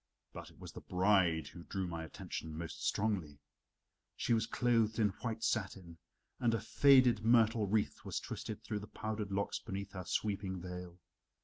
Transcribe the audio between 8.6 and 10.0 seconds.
through the powdered locks beneath